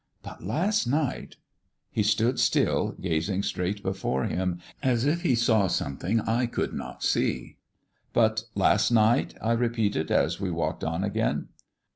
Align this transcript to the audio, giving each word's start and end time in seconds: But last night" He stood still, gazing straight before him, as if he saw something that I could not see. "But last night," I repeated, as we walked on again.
But 0.23 0.43
last 0.43 0.87
night" 0.87 1.35
He 1.91 2.01
stood 2.01 2.39
still, 2.39 2.95
gazing 2.99 3.43
straight 3.43 3.83
before 3.83 4.23
him, 4.23 4.57
as 4.81 5.05
if 5.05 5.21
he 5.21 5.35
saw 5.35 5.67
something 5.67 6.17
that 6.17 6.27
I 6.27 6.47
could 6.47 6.73
not 6.73 7.03
see. 7.03 7.57
"But 8.11 8.45
last 8.55 8.89
night," 8.89 9.35
I 9.43 9.51
repeated, 9.51 10.09
as 10.09 10.41
we 10.41 10.49
walked 10.49 10.83
on 10.83 11.03
again. 11.03 11.49